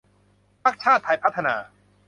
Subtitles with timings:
[0.63, 1.55] พรรคชาติไทยพัฒนา